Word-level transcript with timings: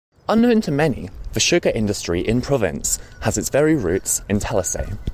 Unknown 0.27 0.61
to 0.61 0.71
many, 0.71 1.11
the 1.33 1.39
sugar 1.39 1.69
industry 1.69 2.21
in 2.21 2.41
province 2.41 2.97
has 3.21 3.37
its 3.37 3.49
very 3.49 3.75
roots 3.75 4.23
in 4.27 4.39
Talisay. 4.39 4.97